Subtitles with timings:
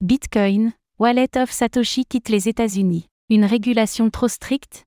[0.00, 3.08] Bitcoin, Wallet of Satoshi quitte les États-Unis.
[3.30, 4.84] Une régulation trop stricte?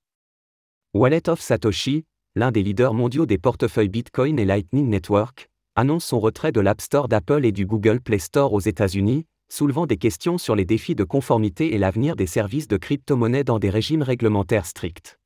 [0.94, 6.22] Wallet of Satoshi, l'un des leaders mondiaux des portefeuilles Bitcoin et Lightning Network, annonce son
[6.22, 10.38] retrait de l'App Store d'Apple et du Google Play Store aux États-Unis, soulevant des questions
[10.38, 14.66] sur les défis de conformité et l'avenir des services de crypto-monnaie dans des régimes réglementaires
[14.66, 15.20] stricts.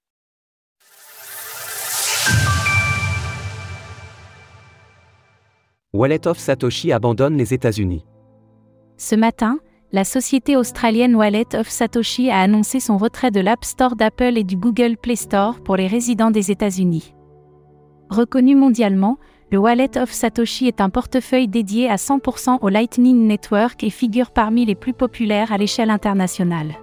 [5.93, 8.03] Wallet of Satoshi abandonne les États-Unis.
[8.97, 9.59] Ce matin,
[9.95, 14.43] la société australienne Wallet of Satoshi a annoncé son retrait de l'App Store d'Apple et
[14.43, 17.15] du Google Play Store pour les résidents des États-Unis.
[18.09, 19.17] Reconnu mondialement,
[19.53, 24.31] le Wallet of Satoshi est un portefeuille dédié à 100% au Lightning Network et figure
[24.31, 26.75] parmi les plus populaires à l'échelle internationale.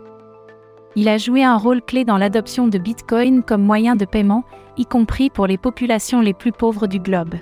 [0.96, 4.44] Il a joué un rôle clé dans l'adoption de Bitcoin comme moyen de paiement,
[4.78, 7.34] y compris pour les populations les plus pauvres du globe.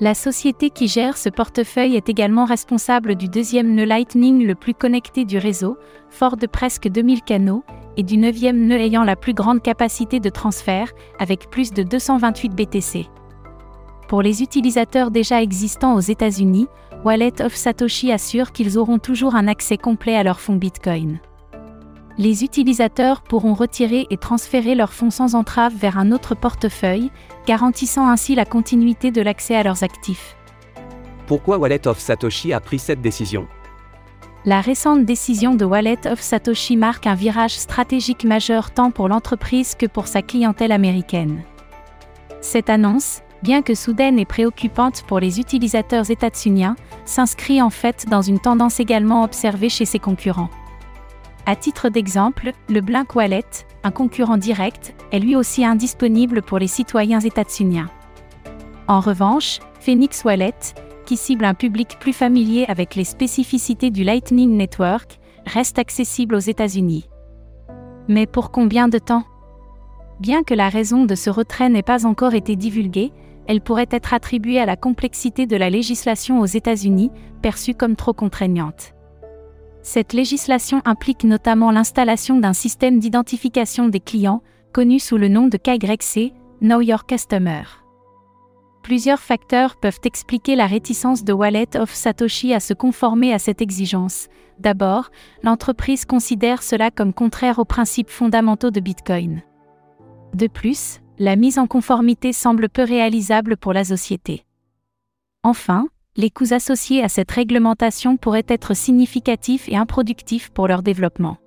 [0.00, 4.74] La société qui gère ce portefeuille est également responsable du deuxième nœud Lightning le plus
[4.74, 5.76] connecté du réseau,
[6.10, 7.62] fort de presque 2000 canaux,
[7.96, 12.48] et du neuvième nœud ayant la plus grande capacité de transfert, avec plus de 228
[12.48, 13.06] BTC.
[14.08, 16.66] Pour les utilisateurs déjà existants aux États-Unis,
[17.04, 21.20] Wallet of Satoshi assure qu'ils auront toujours un accès complet à leurs fonds Bitcoin.
[22.16, 27.10] Les utilisateurs pourront retirer et transférer leurs fonds sans entrave vers un autre portefeuille,
[27.44, 30.36] garantissant ainsi la continuité de l'accès à leurs actifs.
[31.26, 33.48] Pourquoi Wallet of Satoshi a pris cette décision?
[34.44, 39.74] La récente décision de Wallet of Satoshi marque un virage stratégique majeur tant pour l'entreprise
[39.74, 41.42] que pour sa clientèle américaine.
[42.42, 46.76] Cette annonce, bien que soudaine et préoccupante pour les utilisateurs états-uniens,
[47.06, 50.50] s'inscrit en fait dans une tendance également observée chez ses concurrents.
[51.46, 53.44] À titre d'exemple, le Blink Wallet,
[53.82, 57.90] un concurrent direct, est lui aussi indisponible pour les citoyens états-uniens.
[58.88, 60.54] En revanche, Phoenix Wallet,
[61.04, 66.38] qui cible un public plus familier avec les spécificités du Lightning Network, reste accessible aux
[66.38, 67.10] États-Unis.
[68.08, 69.24] Mais pour combien de temps?
[70.20, 73.12] Bien que la raison de ce retrait n'ait pas encore été divulguée,
[73.46, 77.10] elle pourrait être attribuée à la complexité de la législation aux États-Unis,
[77.42, 78.93] perçue comme trop contraignante.
[79.84, 85.58] Cette législation implique notamment l'installation d'un système d'identification des clients, connu sous le nom de
[85.58, 87.64] KYC, Know Your Customer.
[88.82, 93.60] Plusieurs facteurs peuvent expliquer la réticence de Wallet of Satoshi à se conformer à cette
[93.60, 94.28] exigence.
[94.58, 95.10] D'abord,
[95.42, 99.42] l'entreprise considère cela comme contraire aux principes fondamentaux de Bitcoin.
[100.32, 104.46] De plus, la mise en conformité semble peu réalisable pour la société.
[105.42, 111.38] Enfin, les coûts associés à cette réglementation pourraient être significatifs et improductifs pour leur développement.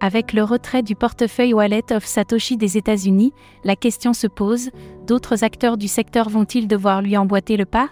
[0.00, 3.32] Avec le retrait du portefeuille Wallet of Satoshi des États-Unis,
[3.64, 4.70] la question se pose,
[5.06, 7.90] d'autres acteurs du secteur vont-ils devoir lui emboîter le pas?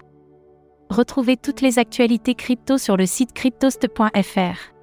[0.89, 4.73] Retrouvez toutes les actualités crypto sur le site cryptost.fr.